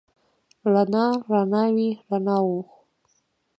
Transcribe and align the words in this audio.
رڼا، 0.73 1.05
رڼاوې، 1.31 1.89
رڼاوو 2.09 2.59